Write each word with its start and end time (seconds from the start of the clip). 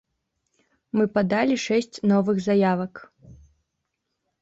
Мы 0.99 1.03
падалі 1.19 1.55
шэсць 1.67 2.01
новых 2.15 2.37
заявак. 2.49 2.93